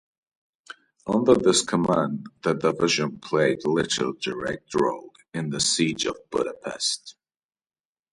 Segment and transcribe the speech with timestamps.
[1.05, 7.15] Under this command the division played little direct role in the siege of Budapest.